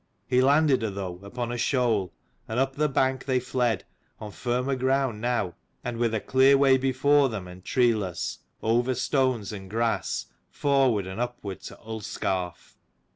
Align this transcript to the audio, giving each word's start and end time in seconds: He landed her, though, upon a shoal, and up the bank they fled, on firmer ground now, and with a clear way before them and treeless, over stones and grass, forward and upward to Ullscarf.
He 0.25 0.41
landed 0.41 0.81
her, 0.81 0.89
though, 0.89 1.19
upon 1.21 1.51
a 1.51 1.59
shoal, 1.59 2.11
and 2.47 2.59
up 2.59 2.75
the 2.75 2.89
bank 2.89 3.25
they 3.25 3.39
fled, 3.39 3.85
on 4.19 4.31
firmer 4.31 4.75
ground 4.75 5.21
now, 5.21 5.53
and 5.83 5.97
with 5.97 6.15
a 6.15 6.19
clear 6.19 6.57
way 6.57 6.75
before 6.79 7.29
them 7.29 7.47
and 7.47 7.63
treeless, 7.63 8.39
over 8.63 8.95
stones 8.95 9.51
and 9.53 9.69
grass, 9.69 10.25
forward 10.49 11.05
and 11.05 11.21
upward 11.21 11.61
to 11.65 11.77
Ullscarf. 11.77 12.75